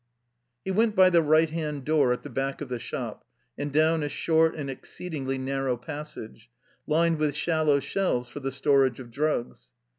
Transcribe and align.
He 0.65 0.71
went 0.71 0.95
by 0.95 1.11
the 1.11 1.21
right 1.21 1.51
hand 1.51 1.85
door 1.85 2.11
at 2.11 2.23
the 2.23 2.29
back 2.31 2.59
of 2.59 2.69
the 2.69 2.79
shop, 2.79 3.23
and 3.55 3.71
down 3.71 4.01
a 4.01 4.09
short 4.09 4.55
and 4.55 4.67
exceedingly 4.67 5.37
narrow 5.37 5.77
passage, 5.77 6.49
lined 6.87 7.19
with 7.19 7.35
shallow 7.35 7.79
shelves 7.79 8.27
for 8.27 8.39
the 8.39 8.51
storage 8.51 8.99
of 8.99 9.11
drugs. 9.11 9.69